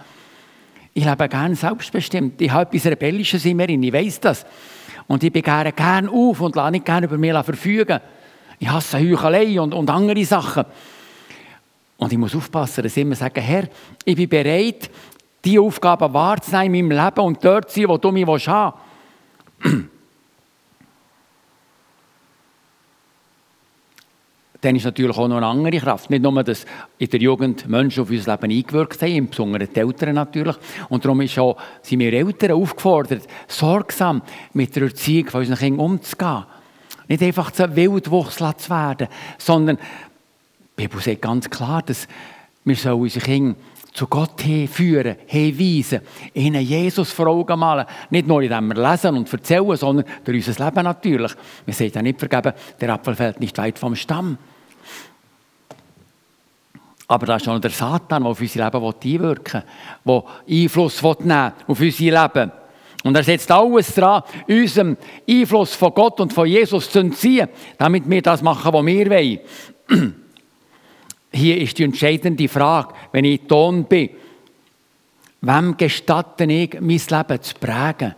[0.93, 2.41] Ich lebe gerne selbstbestimmt.
[2.41, 4.47] Ich habe etwas Rebellisches in mir, ich weiß das.
[5.07, 8.01] Und ich begehre gerne auf und lasse nicht gerne über mich verfügen.
[8.59, 10.65] Ich hasse Heuchelei und, und andere Sachen.
[11.97, 13.69] Und ich muss aufpassen, dass ich immer sage, Herr,
[14.05, 14.91] ich bin bereit,
[15.45, 18.79] die Aufgaben wahrzunehmen in meinem Leben und dort zu sein, wo du mich haben
[19.61, 19.89] willst.
[24.61, 26.11] Dann ist natürlich auch noch eine andere Kraft.
[26.11, 26.67] Nicht nur, dass
[26.99, 30.57] in der Jugend Menschen auf unser Leben eingewirkt haben, insbesondere die Eltern natürlich.
[30.89, 35.87] Und darum ist auch, sind wir Eltern aufgefordert, sorgsam mit der Erziehung von unseren Kindern
[35.87, 36.45] umzugehen.
[37.09, 42.07] Nicht einfach zu Wildwuchs zu werden, sondern die Bibel sagt ganz klar, dass
[42.65, 43.57] wir unsere Kinder
[43.93, 46.01] zu Gott hinführen, hinweisen,
[46.35, 47.87] ihnen Jesus vor Augen malen.
[48.11, 51.33] Nicht nur, indem wir lesen und erzählen, sondern durch unser Leben natürlich.
[51.65, 54.39] Wir sollten ja nicht vergeben, der Apfel fällt nicht weit vom Stamm.
[57.09, 59.63] Aber da ist schon der Satan, der auf unser Leben einwirken
[60.05, 62.53] will, der Einfluss nehmen auf unser Leben.
[63.03, 64.97] Und er setzt alles daran, unserem
[65.29, 67.49] Einfluss von Gott und von Jesus zu entziehen,
[67.79, 69.41] damit wir das machen, was wir wollen.
[71.33, 74.11] Hier ist die entscheidende Frage, wenn ich Ton bin.
[75.43, 78.15] Wem gestatte ich, mein Leben zu prägen?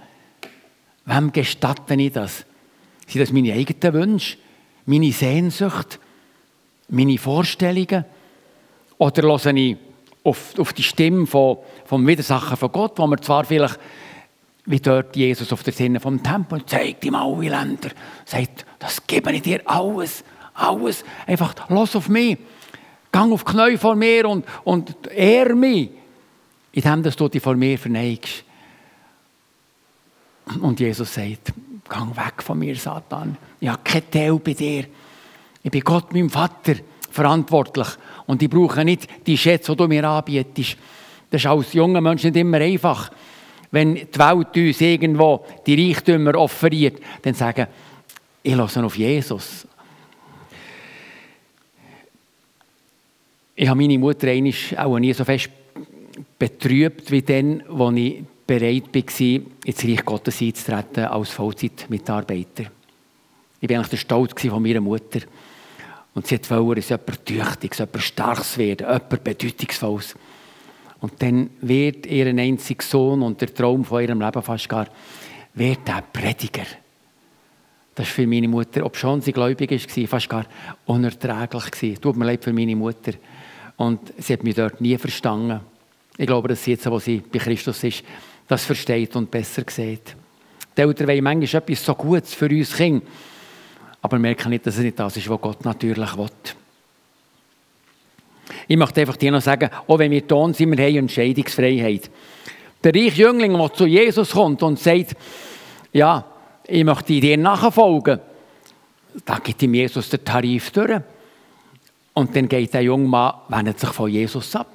[1.05, 2.45] Wem gestatte ich das?
[3.07, 4.39] Sind das meine eigenen Wünsche,
[4.87, 6.01] meine Sehnsucht,
[6.89, 8.05] meine Vorstellungen?
[8.99, 9.77] Oder höre ich
[10.25, 13.79] auf, auf die Stimme von, vom Widersacher von Gott, wo man zwar vielleicht,
[14.65, 17.91] wie dort Jesus auf der Sinne vom Tempel, zeigt ihm alle Länder,
[18.25, 22.39] sagt, das gebe ich dir alles, alles, einfach, los auf mich.
[23.13, 25.91] Gang auf die Knie vor mir und, und ehr mich,
[26.73, 28.45] indem du dich vor mir verneigst.
[30.61, 31.53] Und Jesus sagt,
[31.89, 33.37] gang weg von mir, Satan.
[33.61, 34.87] Ich habe keinen Teil bei dir.
[35.63, 36.75] Ich bin Gott, mein Vater,
[37.11, 37.89] verantwortlich.
[38.27, 40.77] Und ich brauche nicht die Schätze, die du mir anbietest.
[41.31, 43.11] Das ist als junger Mensch nicht immer einfach.
[43.71, 47.67] Wenn die Welt uns irgendwo die Reichtümer offeriert, dann sagen,
[48.43, 49.67] ich lasse auf Jesus.
[53.63, 54.27] Ich habe meine Mutter
[54.79, 55.49] auch nie so fest
[56.37, 62.65] betrübt wie dann, als ich bereit war, ins Reich Gottes einzutreten als Vollzeitmitarbeiter.
[63.61, 65.21] Ich war eigentlich stolz von meiner Mutter.
[66.13, 70.17] Und sie wollte, dass jemand Tüchtiges, jemand Starkes werden, jemand Bedeutungsvolles.
[71.01, 74.89] Und dann wird ihr einziger Sohn und der Traum von ihrem Leben fast gar,
[75.55, 76.67] wird der Prediger.
[77.95, 80.47] Das war für meine Mutter, ob schon sie gläubig war, fast gar
[80.87, 82.01] unerträglich.
[82.01, 83.13] Tut mir leid für meine Mutter.
[83.83, 85.59] Und sie hat mich dort nie verstanden.
[86.17, 88.05] Ich glaube, dass sie jetzt, wo sie bei Christus ist,
[88.47, 90.15] das versteht und besser sieht.
[90.77, 93.05] Die Eltern wollen manchmal etwas so Gutes für uns Kinder,
[94.01, 96.29] aber merken nicht, dass es nicht das ist, was Gott natürlich will.
[98.69, 102.09] Ich möchte einfach dir noch sagen, auch wenn wir tun sind, wir haben Entscheidungsfreiheit.
[102.85, 105.17] Der reiche Jüngling, der zu Jesus kommt und sagt,
[105.93, 106.25] ja,
[106.69, 108.21] ich möchte dir nachfolgen,
[109.25, 111.01] da gibt ihm Jesus den Tarif durch.
[112.15, 114.67] Und dann geht der junge Mann, wendet sich von Jesus ab.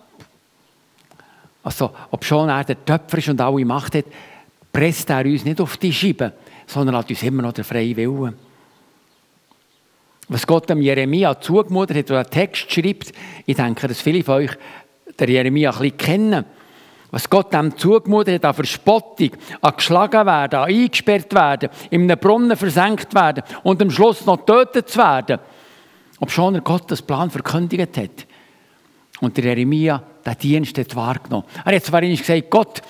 [1.63, 4.05] Also, ob schon er der Töpfer ist und alle Macht hat,
[4.71, 6.33] presst er uns nicht auf die Scheibe,
[6.65, 8.37] sondern hat uns immer noch den freien Willen.
[10.29, 13.13] Was Gott dem Jeremia zugemutet hat, der Text schreibt,
[13.45, 14.51] ich denke, dass viele von euch
[15.19, 16.45] den Jeremia ein bisschen kennen.
[17.11, 22.19] Was Gott dem zugemutet hat, an Verspottung, an geschlagen werden, an eingesperrt werden, in einem
[22.19, 25.39] Brunnen versenkt werden und am Schluss noch getötet zu werden.
[26.19, 28.27] Ob schon er Gottes Plan verkündigt hat.
[29.19, 31.45] Und der Jeremia den Dienst hat wahrgenommen.
[31.65, 32.81] Er hat zwar gesagt, Gott,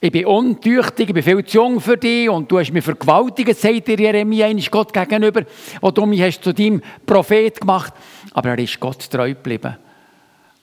[0.00, 3.58] ich bin untüchtig, ich bin viel zu jung für dich und du hast mich vergewaltigt,
[3.58, 5.42] sagt der Jeremia ist Gott gegenüber,
[5.80, 7.92] wo du mich hast zu deinem Prophet gemacht
[8.32, 9.76] Aber er ist Gott treu geblieben.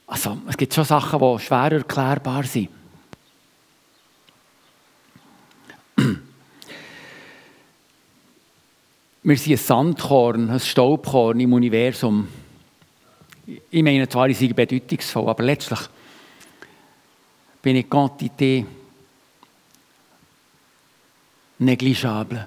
[0.07, 2.69] Also, es gibt schon Sachen, die schwer erklärbar sind.
[9.27, 12.27] Wir sind ein Sandkorn, ein Staubkorn im Universum.
[13.71, 15.79] Ich meine zwar, ich sei bedeutungsvoll, aber letztlich
[17.59, 18.67] bin ich Quantität
[21.57, 22.45] negligible,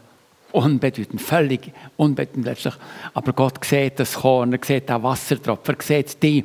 [0.53, 2.75] unbedeutend, völlig unbedeutend letztlich.
[3.13, 6.45] Aber Gott sieht das Korn, er sieht den Wassertropfen, er sieht die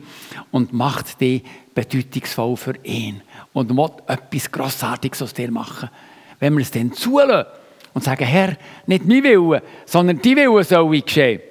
[0.50, 1.43] und macht die
[1.76, 3.22] bedeutungsvoll für ihn
[3.54, 5.91] und will etwas Grossartiges aus dir machen.
[6.39, 7.46] Wenn wir es dann zulassen
[7.94, 11.42] und sagen, Herr, nicht mein Wille, sondern die Wille soll geschehen.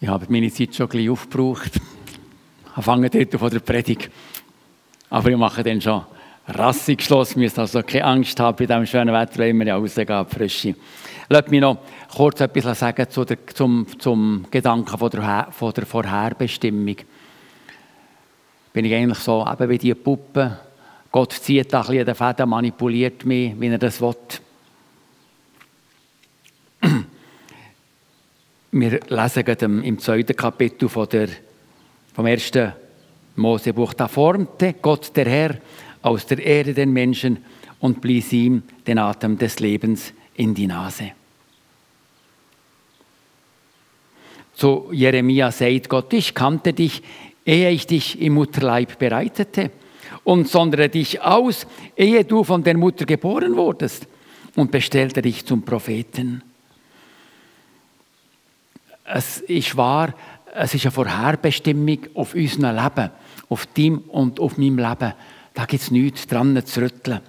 [0.00, 1.72] Ich habe meine Zeit schon ein bisschen aufgebraucht.
[2.76, 4.10] Ich fange dort von der Predigt.
[5.10, 6.04] Aber ich mache dann schon
[6.46, 7.34] rassig Schluss.
[7.34, 10.74] Wir müssen also keine Angst haben bei diesem schönen Wetter, wenn wir ja rausgehen, frische.
[11.28, 11.78] Lass mich noch
[12.14, 16.96] kurz etwas sagen zu der, zum, zum Gedanken von der, von der Vorherbestimmung.
[18.72, 20.58] Bin ich eigentlich so, eben wie die Puppe.
[21.10, 24.14] Gott zieht da ein bisschen den Fäden, manipuliert mich, wie er das will.
[28.70, 31.28] Wir lesen im zweiten Kapitel von der,
[32.12, 32.74] vom ersten
[33.36, 33.94] Mosebuch.
[33.94, 35.58] Da formte Gott der Herr
[36.02, 37.38] aus der Erde den Menschen
[37.80, 41.12] und blies ihm den Atem des Lebens in die Nase.
[44.54, 47.02] Zu Jeremia sagt Gott, ich kannte dich,
[47.46, 49.70] ehe ich dich im Mutterleib bereitete
[50.28, 54.06] und sondere dich aus, ehe du von der Mutter geboren wurdest
[54.56, 56.42] und bestellte dich zum Propheten
[59.12, 60.14] es ist wahr,
[60.54, 63.10] es ist eine Vorherbestimmung auf unser Leben,
[63.48, 65.12] auf dein und auf meinem Leben.
[65.54, 67.20] Da gibt es nichts dran zu rütteln.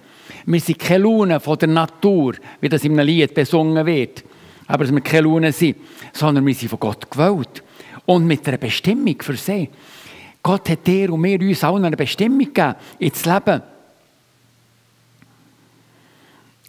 [0.46, 4.24] Wir sind keine Laune von der Natur, wie das in einem Lied besungen wird.
[4.66, 5.78] Aber dass wir keine Laune sind,
[6.12, 7.62] sondern wir sind von Gott gewollt.
[8.06, 9.68] Und mit einer Bestimmung sie.
[10.42, 13.62] Gott hat dir und mir uns allen eine Bestimmung gegeben, ins Leben.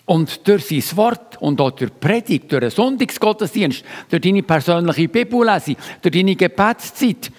[0.05, 5.75] Und durch sein Wort und auch durch Predigt, durch den Sonntagsgottesdienst, durch deine persönliche Bibellese,
[6.01, 7.31] durch deine Gebetszeit,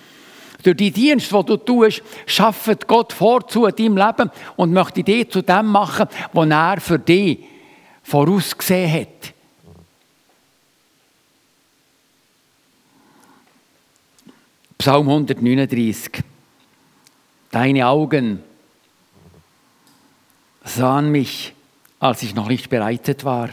[0.63, 5.29] durch die Dienst, die du tust, schafft Gott vorzu in deinem Leben und möchte dich
[5.29, 7.41] zu dem machen, was er für dich
[8.03, 9.35] vorausgesehen hat.
[14.83, 16.25] Psalm 139.
[17.53, 18.41] Deine Augen
[20.65, 21.55] sahen mich
[22.01, 23.51] als ich noch nicht bereitet war.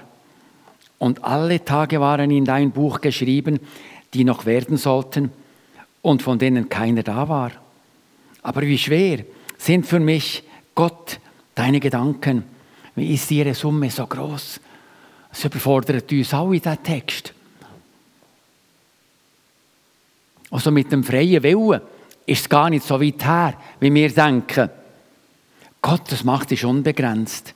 [0.97, 3.59] Und alle Tage waren in dein Buch geschrieben,
[4.15, 5.31] die noch werden sollten
[6.01, 7.51] und von denen keiner da war.
[8.41, 9.23] Aber wie schwer
[9.55, 10.41] sind für mich,
[10.73, 11.19] Gott,
[11.53, 12.43] deine Gedanken.
[12.95, 14.59] Wie ist ihre Summe so groß?
[15.31, 17.35] Es überfordert uns auch in diesem Text.
[20.51, 21.81] Also mit dem freien Willen
[22.25, 24.69] ist es gar nicht so weit her, wie wir denken.
[25.81, 27.53] Gottes Macht ist unbegrenzt.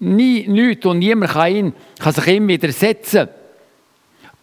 [0.00, 3.28] Nie, nichts und niemand kann, ihn, kann sich ihm widersetzen.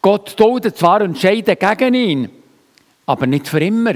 [0.01, 2.29] Gott tut zwar entscheiden gegen ihn,
[3.05, 3.95] aber nicht für immer.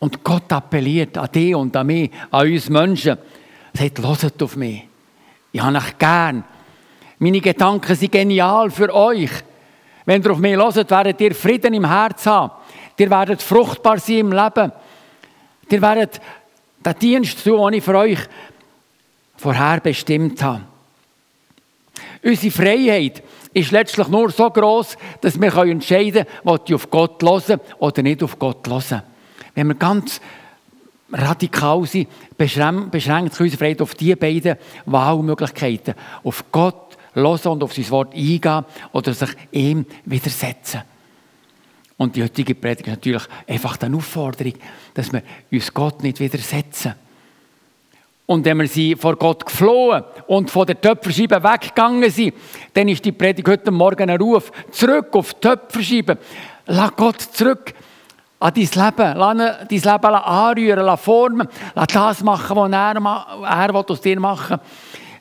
[0.00, 3.18] Und Gott appelliert an dich und an mich, an uns Menschen.
[3.72, 4.86] Er sagt, hört auf mich.
[5.52, 6.44] Ich habe euch gern.
[7.18, 9.30] Meine Gedanken sind genial für euch.
[10.08, 12.50] Wenn ihr auf mich hört, werdet ihr Frieden im Herz haben.
[12.96, 14.72] Ihr werdet fruchtbar sein im Leben.
[15.68, 16.18] Ihr werdet
[16.82, 18.18] den Dienst tun, den ich für euch
[19.36, 20.62] vorher bestimmt habe.
[22.24, 27.22] Unsere Freiheit ist letztlich nur so groß, dass wir entscheiden können, ob ich auf Gott
[27.22, 29.02] hören oder nicht auf Gott hören.
[29.54, 30.22] Wenn wir ganz
[31.12, 35.92] radikal sind, beschränkt sich unsere Freiheit auf diese beiden Wahlmöglichkeiten.
[36.24, 36.87] Auf Gott
[37.22, 40.82] hören und auf sein Wort eingehen oder sich ihm widersetzen.
[41.96, 44.54] Und die heutige Predigt ist natürlich einfach eine Aufforderung,
[44.94, 46.94] dass wir uns Gott nicht widersetzen.
[48.26, 52.34] Und wenn wir sie vor Gott geflohen und von der Töpferscheibe weggegangen sind,
[52.74, 56.18] dann ist die Predigt heute Morgen ein Ruf, zurück auf die Töpferscheibe.
[56.66, 57.72] Lass Gott zurück
[58.38, 59.18] an dein Leben.
[59.18, 64.58] Lass dein Leben anrühren, lass formen, lass das machen, was er, er aus dir machen
[64.58, 64.66] will.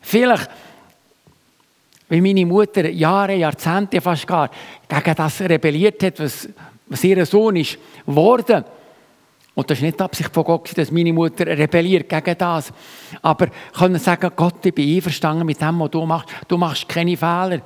[0.02, 0.50] Vielleicht,
[2.10, 4.50] wie meine Mutter Jahre, Jahrzehnte fast gar
[4.88, 6.48] gegen das rebelliert hat, was,
[6.88, 8.64] was ihr Sohn ist geworden.
[9.58, 12.72] Und das ist nicht die Absicht von Gott, dass meine Mutter rebelliert gegen das.
[13.24, 16.30] Aber können sagen, Gott, ich bin einverstanden mit dem, was du machst.
[16.48, 17.62] Du machst keine Fehler.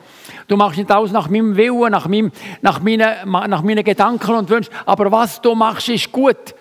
[0.48, 4.50] Du machst nicht alles nach meinem Willen, nach, meinem, nach, meinen, nach meinen Gedanken und
[4.50, 4.74] Wünschen.
[4.86, 6.56] Aber was du machst, ist gut.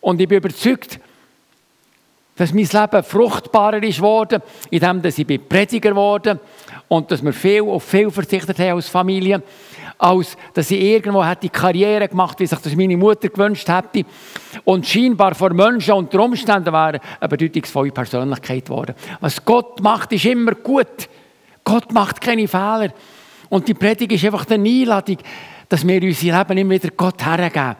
[0.00, 1.00] Und ich bin überzeugt,
[2.38, 6.40] dass mein Leben fruchtbarer ist worden, indem ich Prediger geworden
[6.88, 9.42] und dass wir viel auf viel verzichtet haben als Familie
[9.98, 14.04] als dass ich irgendwo hätte Karriere gemacht, wie sich das meine Mutter gewünscht hätte.
[14.64, 18.94] Und scheinbar vor Menschen unter Umständen wäre eine bedeutungsvolle Persönlichkeit geworden.
[19.20, 21.08] Was Gott macht, ist immer gut.
[21.64, 22.92] Gott macht keine Fehler.
[23.48, 25.18] Und die Predigt ist einfach eine Einladung,
[25.68, 27.76] dass wir unser Leben immer wieder Gott hergeben.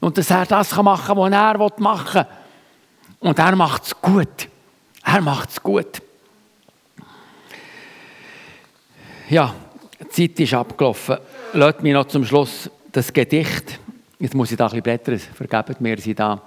[0.00, 2.47] Und dass er das machen kann, was er machen will.
[3.20, 4.48] Und er macht es gut.
[5.02, 6.02] Er macht es gut.
[9.28, 9.54] Ja,
[10.00, 11.18] die Zeit ist abgelaufen.
[11.52, 13.78] Lasst mich noch zum Schluss das Gedicht.
[14.18, 16.40] Jetzt muss ich da ein bisschen blättern, vergebt mir sie da.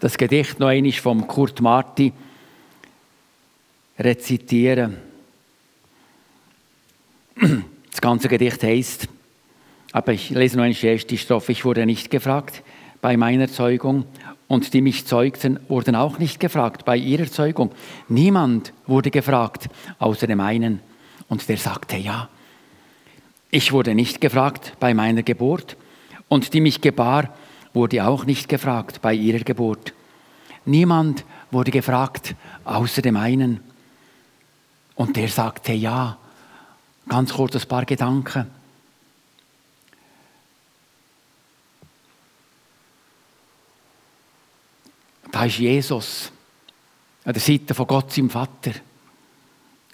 [0.00, 2.12] Das Gedicht noch einmal vom Kurt Marti
[3.98, 4.96] rezitieren.
[7.90, 9.08] Das ganze Gedicht heißt,
[9.92, 11.52] aber ich lese einmal die erste Strophe.
[11.52, 12.62] Ich wurde nicht gefragt
[13.00, 14.06] bei meiner Zeugung,
[14.52, 17.70] und die mich zeugten, wurden auch nicht gefragt bei ihrer Zeugung.
[18.08, 20.80] Niemand wurde gefragt, außer dem einen.
[21.28, 22.28] Und der sagte ja.
[23.50, 25.78] Ich wurde nicht gefragt bei meiner Geburt.
[26.28, 27.34] Und die mich gebar,
[27.72, 29.94] wurde auch nicht gefragt bei ihrer Geburt.
[30.66, 33.60] Niemand wurde gefragt, außer dem einen.
[34.96, 36.18] Und der sagte ja.
[37.08, 38.50] Ganz kurz ein paar Gedanken.
[45.46, 46.32] Ist Jesus
[47.24, 48.72] an der Seite von Gott, seinem Vater.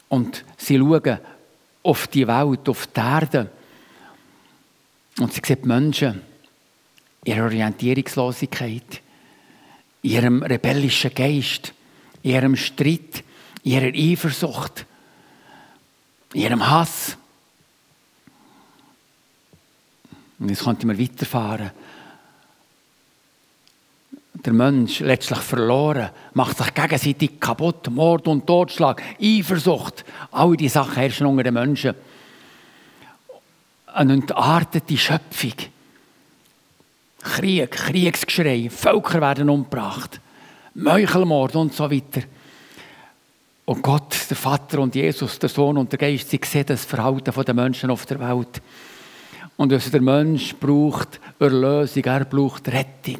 [0.08, 1.18] Und sie schauen
[1.82, 3.50] auf die Welt, auf die Erde.
[5.18, 6.22] Und sie sehen die Menschen,
[7.24, 9.02] ihre Orientierungslosigkeit,
[10.02, 11.72] ihrem rebellischen Geist,
[12.22, 13.24] ihrem Streit,
[13.62, 14.86] ihrer Eifersucht,
[16.32, 17.16] ihrem Hass.
[20.38, 21.70] Und jetzt könnte man weiterfahren
[24.48, 30.94] der Mensch letztlich verloren, macht sich gegenseitig kaputt, Mord und Totschlag, Eifersucht, all diese Sachen
[30.94, 31.94] herrschen unter den Menschen.
[33.86, 35.52] Eine entartete Schöpfung.
[37.20, 40.20] Krieg, Kriegsgeschrei, Völker werden umgebracht,
[40.74, 42.22] Meuchelmord und so weiter.
[43.66, 47.44] Und Gott, der Vater und Jesus, der Sohn und der Geist, sie sehen das Verhalten
[47.44, 48.62] der Menschen auf der Welt.
[49.56, 53.18] Und was der Mensch braucht Erlösung, er braucht Rettung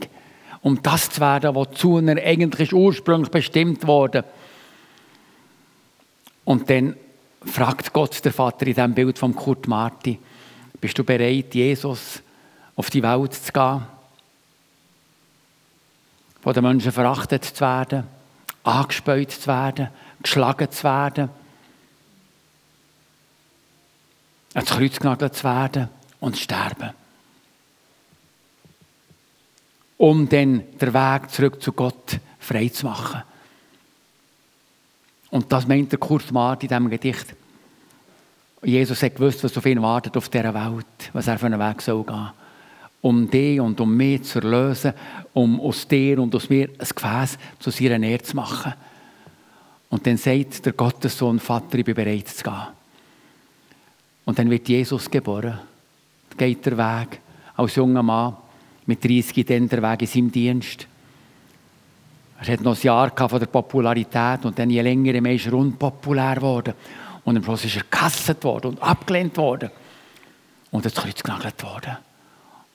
[0.63, 4.25] um das zu werden, wozu er eigentlich ursprünglich bestimmt wurde.
[6.45, 6.97] Und dann
[7.45, 10.19] fragt Gott der Vater in diesem Bild von Kurt Marti,
[10.81, 12.23] bist du bereit, Jesus
[12.77, 13.83] auf die Welt zu gehen?
[16.41, 18.05] Von den Menschen verachtet zu werden,
[18.63, 19.89] angespäut zu werden,
[20.23, 21.31] geschlagen zu werden,
[24.55, 25.89] ans Kreuz genagelt zu werden
[26.21, 26.91] und zu sterben
[29.99, 33.23] um dann den Weg zurück zu Gott frei zu machen.
[35.31, 37.35] Und das meint der Kurt Mart in diesem Gedicht.
[38.63, 41.83] Jesus hat gewusst, was auf ihn wartet auf dieser Welt, was er für einen Weg
[41.83, 42.31] soll gehen.
[43.01, 44.95] Um dich und um mich zu erlösen,
[45.33, 48.75] um aus dir und aus mir ein Gefäß zu seiner Nähe zu machen.
[49.91, 52.67] Und dann sagt der Gottessohn, Vater, ich bin bereit zu gehen.
[54.25, 55.61] Und dann wird Jesus geboren.
[56.37, 57.21] Geht der Weg
[57.57, 58.37] als junger Mann
[58.89, 60.87] mit 30 dann der Weg in seinem Dienst.
[62.41, 65.47] Er hat noch ein Jahr von der Popularität und dann je länger, je mehr ist
[65.47, 66.75] er unpopulär geworden.
[67.25, 69.71] Und am Schluss ist er gehasst worden und abgelehnt worden.
[70.71, 71.99] Und ins Kreuz genagelt worden.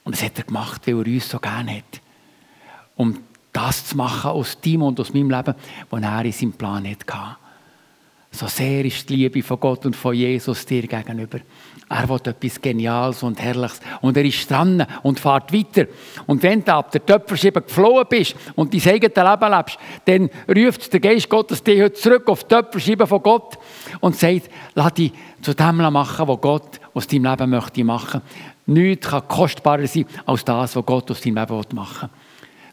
[0.04, 2.02] Und das hat er gemacht, weil er uns so gerne hat.
[2.96, 3.18] Um
[3.52, 5.56] das zu machen aus deinem und aus meinem Leben,
[5.90, 7.06] was er in seinem Plan hatte.
[8.36, 11.38] So sehr ist die Liebe von Gott und von Jesus dir gegenüber.
[11.88, 13.80] Er will etwas Geniales und Herrliches.
[14.02, 15.86] Und er ist dran und fährt weiter.
[16.26, 20.92] Und wenn du ab der Töpferschiebe geflohen bist und dein eigenes Leben lebst, dann ruft
[20.92, 23.60] der Geist Gottes dich heute zurück auf die Töpferschiebe von Gott
[24.00, 25.12] und sagt, lass dich
[25.44, 28.22] zu dem machen, was Gott aus deinem Leben möchte machen.
[28.66, 32.23] Nichts kann kostbarer sein als das, was Gott aus deinem Leben machen will.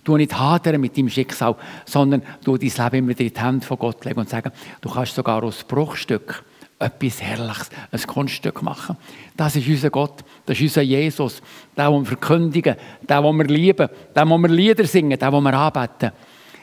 [0.02, 3.78] Du nicht hadern mit deinem Schicksal, sondern du dein Leben immer in die Hände von
[3.78, 6.42] Gott legen und sagen, du kannst sogar aus Bruchstück
[6.80, 8.96] etwas Herrliches, ein Kunststück machen.
[9.36, 11.42] Das ist unser Gott, das ist unser Jesus,
[11.76, 15.42] der, den wir verkündigen, der, den wir lieben, der, den wir Lieder singen, der, den
[15.42, 16.12] wir anbeten, der,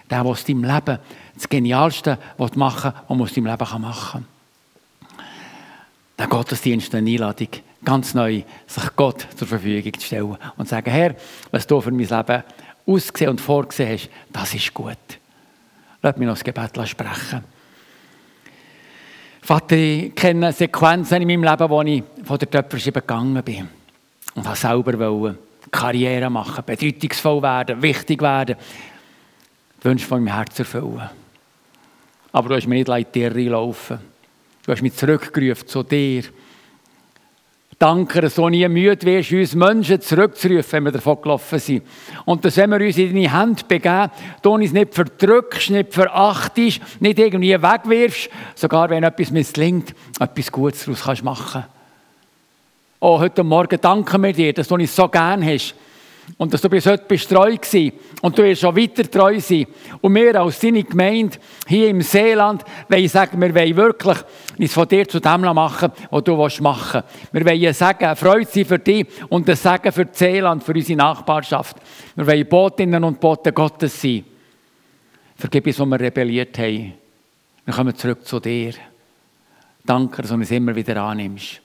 [0.10, 0.98] der aus deinem Leben
[1.36, 2.18] das Genialste
[2.56, 4.26] machen will, was man aus deinem Leben machen kann.
[6.18, 7.50] Der Gottesdienst, eine Einladung,
[7.86, 11.16] ganz neu, sich Gott zur Verfügung zu stellen und zu sagen, Herr,
[11.52, 12.44] was du für mein Leben
[12.88, 14.98] ausgesehen und vorgesehen hast, das ist gut.
[16.02, 17.44] Lass mich noch das Gebet sprechen.
[19.42, 23.68] Vater, ich kenne Sequenzen in meinem Leben, wo ich von der Töpferschiebe gegangen bin
[24.36, 25.38] und habe selber wollen,
[25.72, 28.56] Karriere machen, bedeutungsvoll werden, wichtig werden,
[29.80, 31.10] die Wünsche von meinem Herz erfüllen.
[32.32, 34.00] Aber du hast mich nicht in die Irre laufen.
[34.66, 36.24] Du hast mich zurückgerufen zu dir
[37.80, 41.84] Danke, dass du nie müde wirst, uns Menschen zurückzurufen, wenn wir davon gelaufen sind.
[42.26, 44.10] Und dass, wenn wir uns in deine Hände begeben,
[44.42, 50.86] du uns nicht verdrückst, nicht verachtest, nicht irgendwie wegwirfst, sogar wenn etwas misslingt, etwas Gutes
[50.86, 51.66] daraus kannst machen.
[53.00, 55.76] Oh, heute Morgen danken wir dir, dass du uns so gern hast
[56.38, 59.66] und dass du bis heute bist treu gewesen und du wirst schon weiter treu sein.
[60.02, 64.18] Und wir als deine Gemeinde hier im Seeland wollen sagen, wir wollen wirklich
[64.60, 67.34] uns von dir zu dem machen, was du machen willst.
[67.34, 70.74] Wir wollen sagen, eine Freude sein für dich und ein Segen für das Seeland, für
[70.74, 71.78] unsere Nachbarschaft.
[72.16, 74.26] Wir wollen Botinnen und Boten Gottes sein.
[75.38, 76.94] Vergib uns, wo wir rebelliert haben.
[77.66, 78.74] Wir kommen zurück zu dir.
[79.86, 81.62] Danke, dass du uns immer wieder annimmst.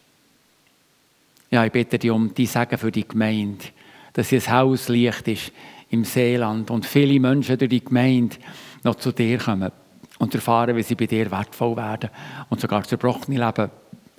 [1.51, 3.65] Ja, ich bitte dich um die Segen für die Gemeinde
[4.13, 5.53] dass ihr Haus Licht ist
[5.91, 8.37] im Seeland und viele Menschen durch die Gemeinde
[8.83, 9.71] noch zu dir kommen
[10.19, 12.11] und erfahren, wie sie bei dir wertvoll werden
[12.49, 13.71] und sogar zerbrochene Leben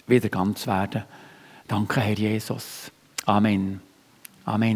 [0.07, 1.03] wieder ganz werden.
[1.67, 2.91] Danke, Herr Jesus.
[3.25, 3.81] Amen.
[4.45, 4.71] Amen.